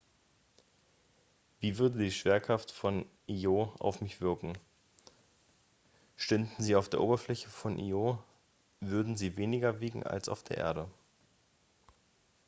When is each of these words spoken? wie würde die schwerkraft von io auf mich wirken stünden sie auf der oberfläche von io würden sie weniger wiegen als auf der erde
wie 1.59 1.77
würde 1.77 1.99
die 1.99 2.11
schwerkraft 2.11 2.71
von 2.71 3.05
io 3.27 3.75
auf 3.77 4.01
mich 4.01 4.19
wirken 4.19 4.57
stünden 6.15 6.55
sie 6.57 6.75
auf 6.75 6.89
der 6.89 7.01
oberfläche 7.01 7.49
von 7.49 7.77
io 7.77 8.17
würden 8.79 9.15
sie 9.15 9.37
weniger 9.37 9.79
wiegen 9.79 10.01
als 10.01 10.27
auf 10.27 10.41
der 10.43 10.57
erde 10.57 10.89